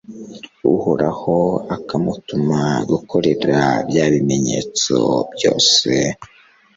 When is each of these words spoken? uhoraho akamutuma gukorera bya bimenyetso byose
uhoraho 0.73 1.37
akamutuma 1.75 2.59
gukorera 2.89 3.59
bya 3.87 4.05
bimenyetso 4.13 4.95
byose 5.33 5.89